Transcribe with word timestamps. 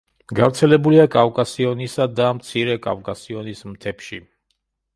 გავრცელებულია 0.37 1.03
კავკასიონისა 1.15 2.09
და 2.21 2.31
მცირე 2.39 2.79
კავკასიონის 2.89 3.65
მთებში. 3.75 4.21